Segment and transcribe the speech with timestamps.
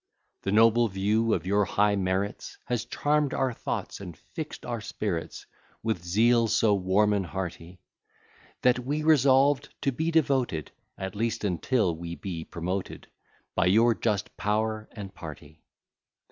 [0.41, 5.45] The noble view of your high merits Has charm'd our thoughts and fix'd our spirits,
[5.83, 7.79] With zeal so warm and hearty;
[8.63, 13.09] That we resolved to be devoted, At least until we be promoted,
[13.53, 15.61] By your just power and party.